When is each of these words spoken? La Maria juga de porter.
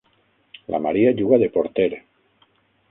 La 0.75 0.79
Maria 0.85 1.13
juga 1.21 1.39
de 1.45 1.51
porter. 1.59 1.89